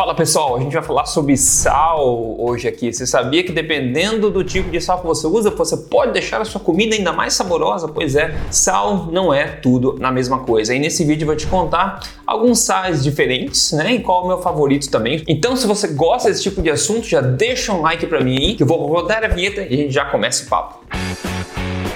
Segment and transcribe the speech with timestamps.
[0.00, 2.90] Fala pessoal, a gente vai falar sobre sal hoje aqui.
[2.90, 6.44] Você sabia que dependendo do tipo de sal que você usa, você pode deixar a
[6.46, 7.86] sua comida ainda mais saborosa?
[7.86, 10.74] Pois é, sal não é tudo na mesma coisa.
[10.74, 13.92] E nesse vídeo eu vou te contar alguns sais diferentes, né?
[13.92, 15.22] E qual é o meu favorito também.
[15.28, 18.54] Então, se você gosta desse tipo de assunto, já deixa um like para mim aí,
[18.54, 20.80] que eu vou rodar a vinheta e a gente já começa o papo.
[20.88, 21.89] Fala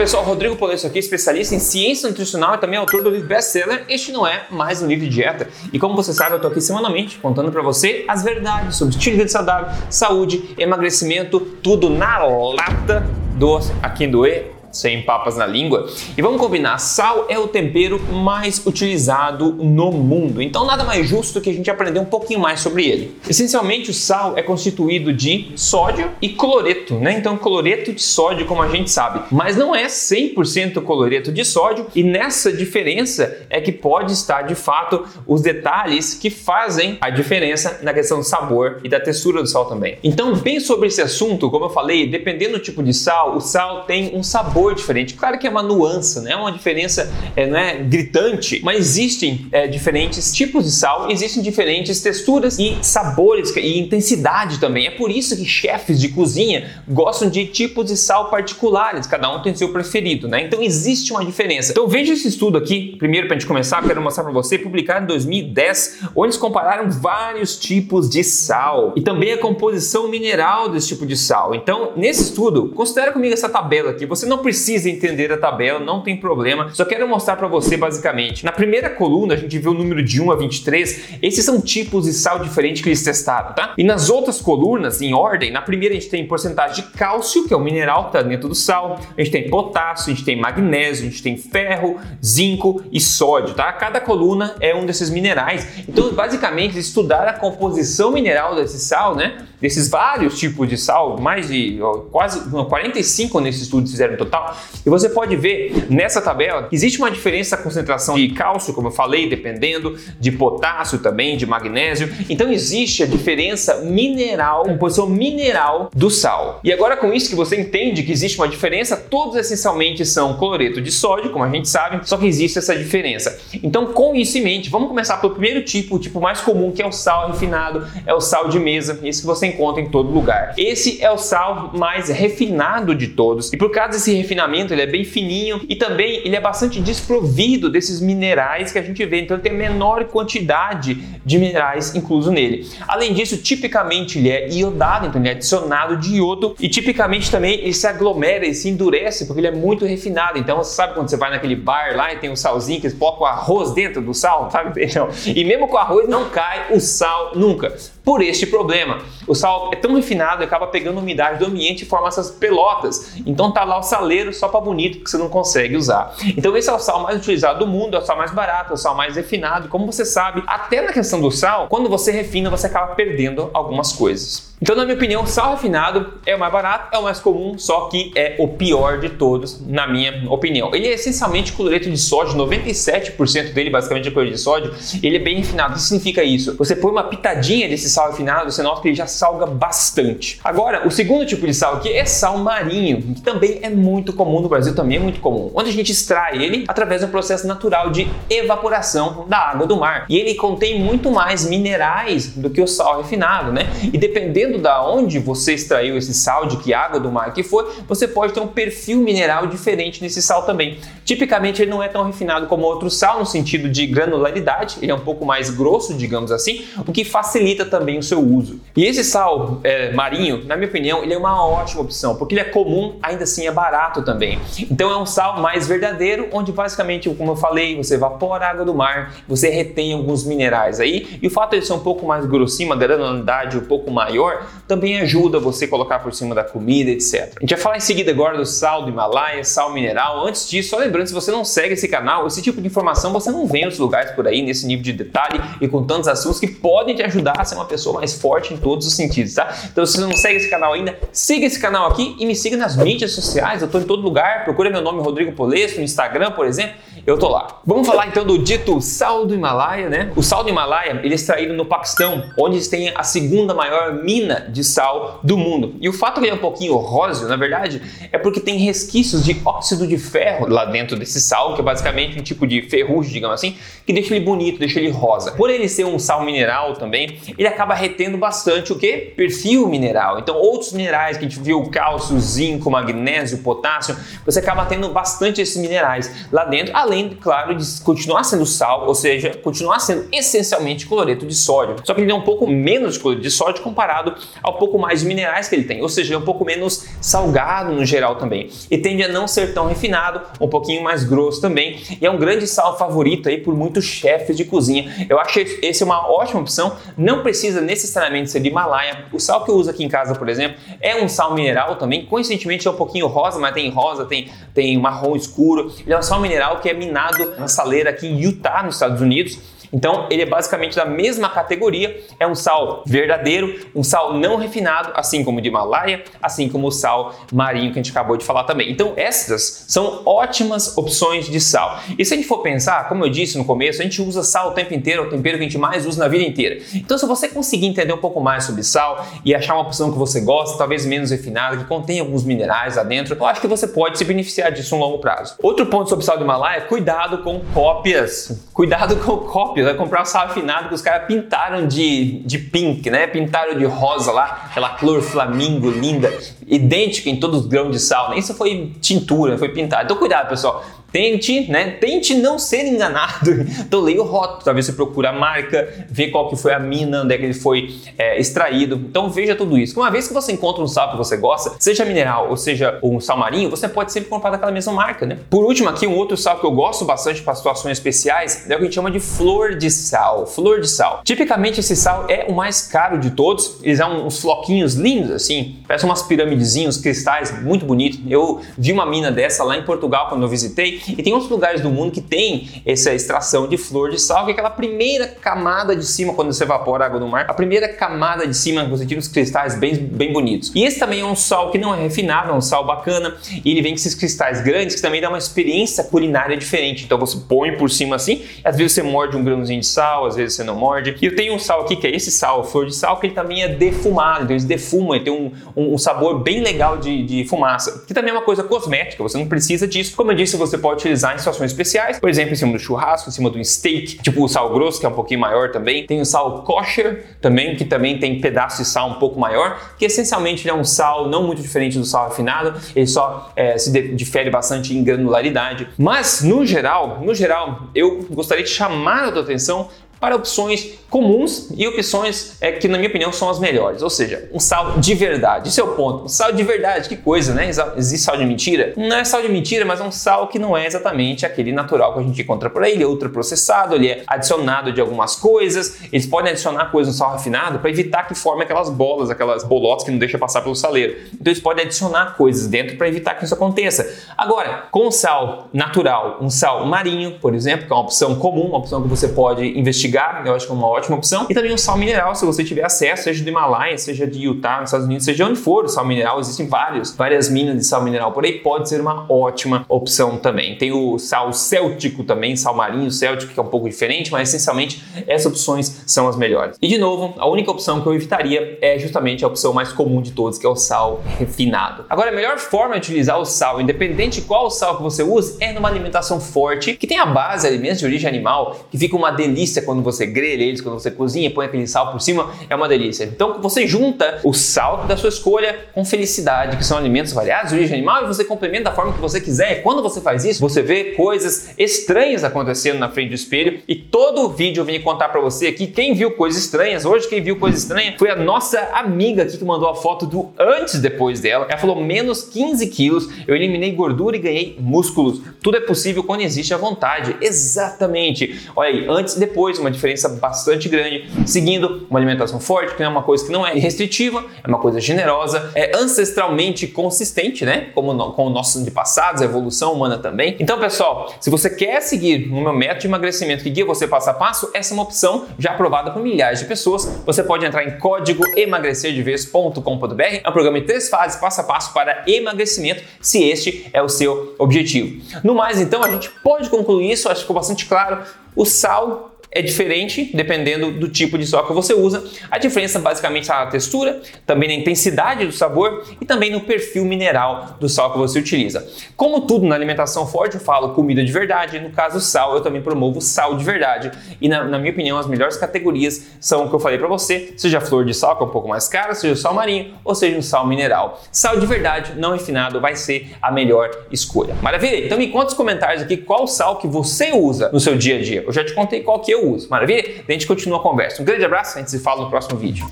[0.00, 4.10] pessoal, Rodrigo Polesso aqui, especialista em ciência nutricional e também autor do livro best-seller Este
[4.10, 5.46] Não É Mais Um Livro de Dieta.
[5.70, 9.16] E como você sabe, eu tô aqui semanalmente contando para você as verdades sobre estilo
[9.16, 15.46] de vida saudável, saúde, emagrecimento, tudo na lata do Aqui do E sem papas na
[15.46, 15.88] língua.
[16.16, 20.40] E vamos combinar, sal é o tempero mais utilizado no mundo.
[20.40, 23.16] Então nada mais justo que a gente aprender um pouquinho mais sobre ele.
[23.28, 27.18] Essencialmente o sal é constituído de sódio e cloreto, né?
[27.18, 31.86] Então cloreto de sódio, como a gente sabe, mas não é 100% cloreto de sódio
[31.94, 37.80] e nessa diferença é que pode estar de fato os detalhes que fazem a diferença
[37.82, 39.98] na questão do sabor e da textura do sal também.
[40.02, 43.84] Então, bem sobre esse assunto, como eu falei, dependendo do tipo de sal, o sal
[43.84, 45.14] tem um sabor sabor diferente.
[45.14, 46.32] Claro que é uma nuance, né?
[46.32, 51.42] É uma diferença é, não é gritante, mas existem é, diferentes tipos de sal, existem
[51.42, 54.86] diferentes texturas e sabores e intensidade também.
[54.86, 59.42] É por isso que chefes de cozinha gostam de tipos de sal particulares, cada um
[59.42, 60.44] tem seu preferido, né?
[60.44, 61.72] Então existe uma diferença.
[61.72, 65.04] Então veja esse estudo aqui, primeiro para a gente começar, quero mostrar para você, publicado
[65.04, 70.88] em 2010, onde eles compararam vários tipos de sal e também a composição mineral desse
[70.88, 71.54] tipo de sal.
[71.54, 74.06] Então, nesse estudo, considere comigo essa tabela aqui.
[74.06, 76.70] Você não precisa precisa entender a tabela, não tem problema.
[76.74, 78.44] Só quero mostrar para você basicamente.
[78.44, 81.18] Na primeira coluna a gente vê o número de 1 a 23.
[81.22, 83.74] Esses são tipos de sal diferentes que eles testaram, tá?
[83.78, 87.54] E nas outras colunas, em ordem, na primeira a gente tem porcentagem de cálcio, que
[87.54, 88.98] é o mineral que está dentro do sal.
[89.16, 93.54] A gente tem potássio, a gente tem magnésio, a gente tem ferro, zinco e sódio,
[93.54, 93.72] tá?
[93.72, 95.84] Cada coluna é um desses minerais.
[95.88, 99.46] Então, basicamente, estudar a composição mineral desse sal, né?
[99.60, 101.78] Desses vários tipos de sal, mais de
[102.10, 104.56] quase 45 nesse estudo fizeram total tal.
[104.86, 108.88] E você pode ver nessa tabela que existe uma diferença na concentração de cálcio, como
[108.88, 112.08] eu falei, dependendo, de potássio também, de magnésio.
[112.30, 116.60] Então existe a diferença mineral, composição mineral do sal.
[116.62, 120.80] E agora com isso que você entende que existe uma diferença, todos essencialmente são cloreto
[120.80, 123.38] de sódio, como a gente sabe, só que existe essa diferença.
[123.62, 126.82] Então com isso em mente, vamos começar pelo primeiro tipo, o tipo mais comum, que
[126.82, 130.10] é o sal refinado, é o sal de mesa, esse que você encontra em todo
[130.10, 130.54] lugar.
[130.56, 133.52] Esse é o sal mais refinado de todos.
[133.52, 137.70] E por causa desse refinamento, ele é bem fininho e também ele é bastante desprovido
[137.70, 140.94] desses minerais que a gente vê, então ele tem menor quantidade
[141.24, 142.68] de minerais incluso nele.
[142.86, 147.60] Além disso, tipicamente ele é iodado, então ele é adicionado de iodo e tipicamente também
[147.60, 150.38] ele se aglomera e se endurece porque ele é muito refinado.
[150.38, 152.98] Então você sabe quando você vai naquele bar lá e tem um salzinho que eles
[152.98, 154.70] colocam arroz dentro do sal, sabe?
[154.90, 158.98] Então, e mesmo com arroz não cai o sal nunca por este problema.
[159.26, 163.16] O sal é tão refinado acaba pegando umidade do ambiente e forma essas pelotas.
[163.26, 166.14] Então tá lá o saleiro só para bonito que você não consegue usar.
[166.36, 168.74] Então esse é o sal mais utilizado do mundo, é o sal mais barato, é
[168.74, 169.68] o sal mais refinado.
[169.68, 173.92] Como você sabe, até na questão do sal, quando você refina, você acaba perdendo algumas
[173.92, 174.49] coisas.
[174.62, 177.88] Então, na minha opinião, sal refinado é o mais barato, é o mais comum, só
[177.88, 180.74] que é o pior de todos, na minha opinião.
[180.74, 185.18] Ele é essencialmente cloreto de sódio, 97% dele basicamente é cloreto de sódio, ele é
[185.18, 185.72] bem refinado.
[185.72, 186.56] O que significa isso?
[186.58, 190.38] Você põe uma pitadinha desse sal refinado, você nota que ele já salga bastante.
[190.44, 194.42] Agora, o segundo tipo de sal aqui é sal marinho, que também é muito comum
[194.42, 197.88] no Brasil, também é muito comum, onde a gente extrai ele através do processo natural
[197.88, 200.04] de evaporação da água do mar.
[200.06, 203.62] E ele contém muito mais minerais do que o sal refinado, né?
[203.90, 207.42] E dependendo dependendo da onde você extraiu esse sal, de que água do mar que
[207.42, 210.78] foi, você pode ter um perfil mineral diferente nesse sal também.
[211.04, 214.94] Tipicamente ele não é tão refinado como outro sal no sentido de granularidade, ele é
[214.94, 218.60] um pouco mais grosso, digamos assim, o que facilita também o seu uso.
[218.76, 222.42] E esse sal é, marinho, na minha opinião, ele é uma ótima opção, porque ele
[222.42, 224.38] é comum, ainda assim é barato também.
[224.70, 228.64] Então é um sal mais verdadeiro, onde basicamente, como eu falei, você evapora a água
[228.64, 232.24] do mar, você retém alguns minerais aí, e o fato de ser um pouco mais
[232.26, 236.90] grossinho, uma granularidade um pouco maior, também ajuda você a colocar por cima da comida,
[236.90, 237.34] etc.
[237.36, 240.26] A gente vai falar em seguida agora do sal do Himalaia, sal mineral.
[240.26, 243.30] Antes disso, só lembrando, se você não segue esse canal, esse tipo de informação você
[243.30, 246.38] não vê em outros lugares por aí, nesse nível de detalhe e com tantos assuntos
[246.40, 249.52] que podem te ajudar a ser uma pessoa mais forte em todos os sentidos, tá?
[249.70, 252.56] Então, se você não segue esse canal ainda, siga esse canal aqui e me siga
[252.56, 253.62] nas mídias sociais.
[253.62, 254.44] Eu estou em todo lugar.
[254.44, 256.74] Procura meu nome, Rodrigo Polesso, no Instagram, por exemplo.
[257.10, 257.60] Eu tô lá.
[257.66, 260.12] Vamos falar então do dito sal do Himalaia, né?
[260.14, 264.02] O sal do Himalaia, ele é extraído no Paquistão, onde eles têm a segunda maior
[264.04, 265.74] mina de sal do mundo.
[265.80, 269.24] E o fato que ele é um pouquinho róseo, na verdade, é porque tem resquícios
[269.24, 273.12] de óxido de ferro lá dentro desse sal, que é basicamente um tipo de ferrugem,
[273.12, 275.32] digamos assim, que deixa ele bonito, deixa ele rosa.
[275.32, 279.12] Por ele ser um sal mineral também, ele acaba retendo bastante o que?
[279.16, 280.18] Perfil mineral.
[280.20, 285.40] Então, outros minerais que a gente viu, cálcio, zinco, magnésio, potássio, você acaba tendo bastante
[285.40, 290.86] esses minerais lá dentro, além, claro, de continuar sendo sal, ou seja, continuar sendo essencialmente
[290.86, 291.76] cloreto de sódio.
[291.84, 295.00] Só que ele é um pouco menos de cloreto de sódio comparado ao pouco mais
[295.00, 298.50] de minerais que ele tem, ou seja, é um pouco menos salgado no geral também.
[298.70, 302.18] E tende a não ser tão refinado, um pouquinho mais grosso também, e é um
[302.18, 305.06] grande sal favorito aí por muitos chefes de cozinha.
[305.08, 309.06] Eu acho que esse é uma ótima opção, não precisa necessariamente ser de Himalaia.
[309.12, 312.04] O sal que eu uso aqui em casa, por exemplo, é um sal mineral também,
[312.04, 315.72] coincidentemente é um pouquinho rosa, mas tem rosa, tem, tem marrom escuro.
[315.80, 319.00] Ele é um sal mineral que é minado na saleira aqui em Utah, nos Estados
[319.00, 319.38] Unidos.
[319.72, 324.92] Então, ele é basicamente da mesma categoria, é um sal verdadeiro, um sal não refinado,
[324.94, 328.24] assim como o de Himalaia, assim como o sal marinho que a gente acabou de
[328.24, 328.70] falar também.
[328.70, 331.80] Então, essas são ótimas opções de sal.
[331.98, 334.50] E se a gente for pensar, como eu disse no começo, a gente usa sal
[334.50, 336.60] o tempo inteiro, é o tempero que a gente mais usa na vida inteira.
[336.74, 339.98] Então, se você conseguir entender um pouco mais sobre sal e achar uma opção que
[339.98, 343.68] você gosta, talvez menos refinada, que contém alguns minerais lá dentro, eu acho que você
[343.68, 345.36] pode se beneficiar disso no longo prazo.
[345.42, 348.48] Outro ponto sobre sal do Himalaia, cuidado com cópias.
[348.52, 352.88] Cuidado com cópias vai comprar o sal afinado que os caras pintaram de, de pink,
[352.90, 353.06] né?
[353.06, 356.12] Pintaram de rosa lá, aquela cor flamingo linda,
[356.46, 358.10] idêntica em todos os grãos de sal.
[358.10, 358.18] Né?
[358.18, 359.84] Isso foi tintura, foi pintado.
[359.84, 360.64] Então cuidado, pessoal.
[360.92, 361.72] Tente, né?
[361.80, 363.30] Tente não ser enganado.
[363.70, 367.02] Então leia o rótulo, talvez você procure a marca, vê qual que foi a mina,
[367.02, 368.74] onde é que ele foi é, extraído.
[368.76, 369.78] Então veja tudo isso.
[369.78, 373.00] Uma vez que você encontra um sal que você gosta, seja mineral ou seja um
[373.00, 375.18] sal marinho, você pode sempre comprar daquela mesma marca, né?
[375.28, 378.58] Por último aqui, um outro sal que eu gosto bastante para situações especiais é o
[378.58, 380.26] que a gente chama de flor de sal.
[380.26, 381.02] Flor de sal.
[381.04, 383.58] Tipicamente esse sal é o mais caro de todos.
[383.62, 388.00] Eles são uns floquinhos lindos assim, parecem umas piramidezinhos, cristais muito bonitos.
[388.08, 391.60] Eu vi uma mina dessa lá em Portugal quando eu visitei e tem outros lugares
[391.60, 395.74] do mundo que tem essa extração de flor de sal, que é aquela primeira camada
[395.74, 399.00] de cima, quando você evapora água do mar, a primeira camada de cima, você tira
[399.00, 400.52] os cristais bem, bem bonitos.
[400.54, 403.50] E esse também é um sal que não é refinado, é um sal bacana, e
[403.50, 406.84] ele vem com esses cristais grandes que também dá uma experiência culinária diferente.
[406.84, 410.16] Então você põe por cima assim, às vezes você morde um grãozinho de sal, às
[410.16, 410.96] vezes você não morde.
[411.00, 413.14] E eu tenho um sal aqui, que é esse sal, flor de sal, que ele
[413.14, 417.02] também é defumado, então eles defumam, ele tem um, um, um sabor bem legal de,
[417.04, 419.96] de fumaça, que também é uma coisa cosmética, você não precisa disso.
[419.96, 422.58] Como eu disse, você pode pode utilizar em situações especiais, por exemplo, em cima do
[422.58, 425.86] churrasco, em cima do steak, tipo o sal grosso, que é um pouquinho maior também.
[425.86, 429.84] Tem o sal kosher também, que também tem pedaço de sal um pouco maior, que
[429.84, 434.30] essencialmente é um sal não muito diferente do sal refinado, ele só é, se difere
[434.30, 435.68] bastante em granularidade.
[435.76, 439.68] Mas, no geral, no geral, eu gostaria de chamar a tua atenção
[440.00, 443.80] para opções comuns e opções é, que, na minha opinião, são as melhores.
[443.82, 445.48] Ou seja, um sal de verdade.
[445.48, 446.04] Esse é o ponto.
[446.04, 447.48] Um sal de verdade, que coisa, né?
[447.76, 448.72] Existe sal de mentira?
[448.76, 451.94] Não é sal de mentira, mas é um sal que não é exatamente aquele natural
[451.94, 452.72] que a gente encontra por aí.
[452.72, 455.78] Ele é ultraprocessado, ele é adicionado de algumas coisas.
[455.92, 459.84] Eles podem adicionar coisas no sal refinado para evitar que forme aquelas bolas, aquelas bolotas
[459.84, 460.96] que não deixa passar pelo saleiro.
[461.14, 463.88] Então eles podem adicionar coisas dentro para evitar que isso aconteça.
[464.16, 468.58] Agora, com sal natural, um sal marinho, por exemplo, que é uma opção comum, uma
[468.58, 471.26] opção que você pode investigar investigar, eu acho que é uma ótima opção.
[471.28, 474.60] E também o sal mineral, se você tiver acesso, seja do Himalaia, seja de Utah,
[474.60, 477.82] nos Estados Unidos, seja onde for o sal mineral, existem vários, várias minas de sal
[477.82, 480.56] mineral por aí, pode ser uma ótima opção também.
[480.56, 484.82] Tem o sal céltico também, sal marinho céltico, que é um pouco diferente, mas essencialmente
[485.06, 486.56] essas opções são as melhores.
[486.62, 490.00] E de novo, a única opção que eu evitaria é justamente a opção mais comum
[490.00, 491.84] de todos, que é o sal refinado.
[491.88, 495.36] Agora, a melhor forma de utilizar o sal, independente de qual sal que você use,
[495.40, 499.10] é numa alimentação forte, que tem a base alimentos de origem animal, que fica uma
[499.10, 502.54] delícia quando quando você grelha eles, quando você cozinha, põe aquele sal por cima, é
[502.54, 503.04] uma delícia.
[503.04, 507.56] Então você junta o sal da sua escolha com felicidade, que são alimentos variados de
[507.56, 509.58] origem animal, e você complementa da forma que você quiser.
[509.58, 513.60] E quando você faz isso, você vê coisas estranhas acontecendo na frente do espelho.
[513.66, 516.84] E todo vídeo eu vim contar para você aqui quem viu coisas estranhas.
[516.84, 520.30] Hoje quem viu coisa estranha foi a nossa amiga aqui que mandou a foto do
[520.38, 521.46] antes e depois dela.
[521.48, 525.20] Ela falou menos 15 quilos, eu eliminei gordura e ganhei músculos.
[525.42, 527.16] Tudo é possível quando existe a vontade.
[527.20, 528.40] Exatamente.
[528.54, 532.80] Olha aí, antes e depois, uma uma diferença bastante grande, seguindo uma alimentação forte, que
[532.80, 537.44] não é uma coisa que não é restritiva, é uma coisa generosa, é ancestralmente consistente,
[537.44, 537.68] né?
[537.74, 540.36] Como no, com os nossos antepassados, a evolução humana também.
[540.40, 544.10] Então, pessoal, se você quer seguir o meu método de emagrecimento que guia você passo
[544.10, 546.84] a passo, essa é uma opção já aprovada por milhares de pessoas.
[547.06, 550.02] Você pode entrar em código emagrecerdeves.com.br.
[550.02, 553.88] É um programa em três fases, passo a passo para emagrecimento, se este é o
[553.88, 555.00] seu objetivo.
[555.22, 558.02] No mais, então, a gente pode concluir isso, acho que ficou bastante claro.
[558.34, 562.04] O sal é diferente dependendo do tipo de sal que você usa.
[562.30, 566.84] A diferença basicamente está na textura, também na intensidade do sabor e também no perfil
[566.84, 568.66] mineral do sal que você utiliza.
[568.96, 572.60] Como tudo na alimentação forte, eu falo comida de verdade, no caso sal, eu também
[572.60, 573.90] promovo sal de verdade.
[574.20, 577.34] E na, na minha opinião, as melhores categorias são o que eu falei para você,
[577.36, 580.18] seja flor de sal, que é um pouco mais cara, seja sal marinho ou seja
[580.18, 581.00] um sal mineral.
[581.12, 584.34] Sal de verdade, não refinado, vai ser a melhor escolha.
[584.42, 584.84] Maravilha?
[584.84, 588.02] Então me conta nos comentários aqui qual sal que você usa no seu dia a
[588.02, 588.24] dia.
[588.26, 589.48] Eu já te contei qual que eu uso.
[589.48, 589.82] Maravilha?
[589.82, 591.02] Daí a gente continua a conversa.
[591.02, 592.66] Um grande abraço, a gente se fala no próximo vídeo.